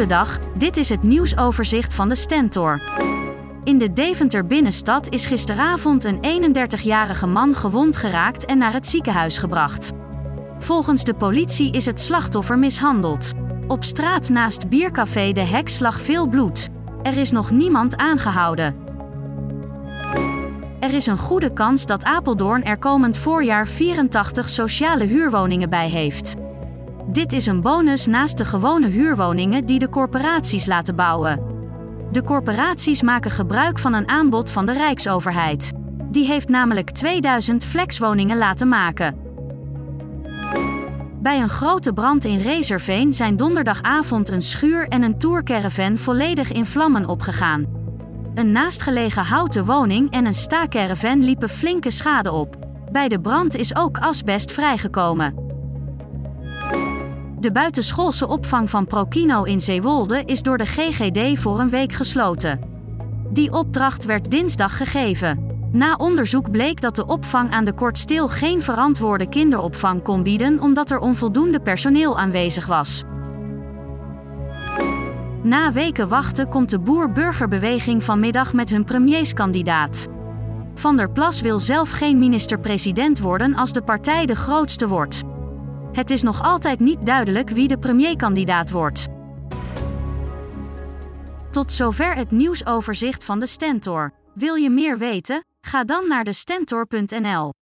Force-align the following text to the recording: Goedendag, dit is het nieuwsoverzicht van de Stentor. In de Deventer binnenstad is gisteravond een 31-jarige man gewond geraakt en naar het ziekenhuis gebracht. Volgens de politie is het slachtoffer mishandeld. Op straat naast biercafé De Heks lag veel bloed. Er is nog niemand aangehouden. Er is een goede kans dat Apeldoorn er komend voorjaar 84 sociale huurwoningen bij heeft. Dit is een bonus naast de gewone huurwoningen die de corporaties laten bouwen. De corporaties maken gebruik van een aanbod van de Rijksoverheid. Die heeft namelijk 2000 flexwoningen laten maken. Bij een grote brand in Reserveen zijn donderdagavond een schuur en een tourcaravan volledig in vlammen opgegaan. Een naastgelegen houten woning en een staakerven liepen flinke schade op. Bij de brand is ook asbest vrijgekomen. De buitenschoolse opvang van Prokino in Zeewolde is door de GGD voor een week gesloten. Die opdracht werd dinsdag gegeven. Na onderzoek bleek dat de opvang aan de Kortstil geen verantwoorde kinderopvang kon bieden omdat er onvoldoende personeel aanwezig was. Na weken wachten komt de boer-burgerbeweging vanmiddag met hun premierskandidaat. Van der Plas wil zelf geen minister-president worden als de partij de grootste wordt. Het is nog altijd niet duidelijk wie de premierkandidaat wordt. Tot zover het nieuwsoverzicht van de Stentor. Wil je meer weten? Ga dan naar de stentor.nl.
Goedendag, 0.00 0.38
dit 0.54 0.76
is 0.76 0.88
het 0.88 1.02
nieuwsoverzicht 1.02 1.94
van 1.94 2.08
de 2.08 2.14
Stentor. 2.14 2.82
In 3.64 3.78
de 3.78 3.92
Deventer 3.92 4.46
binnenstad 4.46 5.08
is 5.08 5.26
gisteravond 5.26 6.04
een 6.04 6.54
31-jarige 6.56 7.26
man 7.26 7.54
gewond 7.54 7.96
geraakt 7.96 8.44
en 8.44 8.58
naar 8.58 8.72
het 8.72 8.86
ziekenhuis 8.86 9.38
gebracht. 9.38 9.92
Volgens 10.58 11.04
de 11.04 11.14
politie 11.14 11.72
is 11.72 11.84
het 11.84 12.00
slachtoffer 12.00 12.58
mishandeld. 12.58 13.32
Op 13.66 13.84
straat 13.84 14.28
naast 14.28 14.68
biercafé 14.68 15.32
De 15.32 15.40
Heks 15.40 15.78
lag 15.78 16.00
veel 16.00 16.26
bloed. 16.26 16.68
Er 17.02 17.16
is 17.16 17.30
nog 17.30 17.50
niemand 17.50 17.96
aangehouden. 17.96 18.76
Er 20.78 20.94
is 20.94 21.06
een 21.06 21.18
goede 21.18 21.52
kans 21.52 21.86
dat 21.86 22.04
Apeldoorn 22.04 22.64
er 22.64 22.78
komend 22.78 23.16
voorjaar 23.16 23.68
84 23.68 24.50
sociale 24.50 25.04
huurwoningen 25.04 25.70
bij 25.70 25.88
heeft. 25.88 26.36
Dit 27.06 27.32
is 27.32 27.46
een 27.46 27.60
bonus 27.60 28.06
naast 28.06 28.38
de 28.38 28.44
gewone 28.44 28.86
huurwoningen 28.86 29.66
die 29.66 29.78
de 29.78 29.88
corporaties 29.88 30.66
laten 30.66 30.96
bouwen. 30.96 31.40
De 32.12 32.22
corporaties 32.22 33.02
maken 33.02 33.30
gebruik 33.30 33.78
van 33.78 33.92
een 33.94 34.08
aanbod 34.08 34.50
van 34.50 34.66
de 34.66 34.72
Rijksoverheid. 34.72 35.72
Die 36.10 36.26
heeft 36.26 36.48
namelijk 36.48 36.90
2000 36.90 37.64
flexwoningen 37.64 38.38
laten 38.38 38.68
maken. 38.68 39.16
Bij 41.22 41.40
een 41.40 41.48
grote 41.48 41.92
brand 41.92 42.24
in 42.24 42.38
Reserveen 42.38 43.12
zijn 43.12 43.36
donderdagavond 43.36 44.28
een 44.28 44.42
schuur 44.42 44.88
en 44.88 45.02
een 45.02 45.18
tourcaravan 45.18 45.98
volledig 45.98 46.52
in 46.52 46.66
vlammen 46.66 47.08
opgegaan. 47.08 47.66
Een 48.34 48.52
naastgelegen 48.52 49.24
houten 49.24 49.64
woning 49.64 50.10
en 50.10 50.26
een 50.26 50.34
staakerven 50.34 51.22
liepen 51.22 51.48
flinke 51.48 51.90
schade 51.90 52.32
op. 52.32 52.56
Bij 52.92 53.08
de 53.08 53.20
brand 53.20 53.56
is 53.56 53.76
ook 53.76 53.98
asbest 53.98 54.52
vrijgekomen. 54.52 55.49
De 57.40 57.52
buitenschoolse 57.52 58.28
opvang 58.28 58.70
van 58.70 58.86
Prokino 58.86 59.42
in 59.42 59.60
Zeewolde 59.60 60.22
is 60.24 60.42
door 60.42 60.58
de 60.58 60.66
GGD 60.66 61.40
voor 61.40 61.60
een 61.60 61.70
week 61.70 61.92
gesloten. 61.92 62.60
Die 63.30 63.52
opdracht 63.52 64.04
werd 64.04 64.30
dinsdag 64.30 64.76
gegeven. 64.76 65.46
Na 65.72 65.94
onderzoek 65.94 66.50
bleek 66.50 66.80
dat 66.80 66.96
de 66.96 67.06
opvang 67.06 67.50
aan 67.50 67.64
de 67.64 67.72
Kortstil 67.72 68.28
geen 68.28 68.62
verantwoorde 68.62 69.28
kinderopvang 69.28 70.02
kon 70.02 70.22
bieden 70.22 70.60
omdat 70.60 70.90
er 70.90 70.98
onvoldoende 70.98 71.60
personeel 71.60 72.18
aanwezig 72.18 72.66
was. 72.66 73.04
Na 75.42 75.72
weken 75.72 76.08
wachten 76.08 76.48
komt 76.48 76.70
de 76.70 76.78
boer-burgerbeweging 76.78 78.04
vanmiddag 78.04 78.52
met 78.52 78.70
hun 78.70 78.84
premierskandidaat. 78.84 80.08
Van 80.74 80.96
der 80.96 81.10
Plas 81.10 81.40
wil 81.40 81.58
zelf 81.58 81.90
geen 81.90 82.18
minister-president 82.18 83.20
worden 83.20 83.54
als 83.54 83.72
de 83.72 83.82
partij 83.82 84.26
de 84.26 84.36
grootste 84.36 84.88
wordt. 84.88 85.22
Het 85.92 86.10
is 86.10 86.22
nog 86.22 86.42
altijd 86.42 86.80
niet 86.80 87.06
duidelijk 87.06 87.50
wie 87.50 87.68
de 87.68 87.78
premierkandidaat 87.78 88.70
wordt. 88.70 89.06
Tot 91.50 91.72
zover 91.72 92.14
het 92.14 92.30
nieuwsoverzicht 92.30 93.24
van 93.24 93.40
de 93.40 93.46
Stentor. 93.46 94.12
Wil 94.34 94.54
je 94.54 94.70
meer 94.70 94.98
weten? 94.98 95.44
Ga 95.60 95.84
dan 95.84 96.08
naar 96.08 96.24
de 96.24 96.32
stentor.nl. 96.32 97.52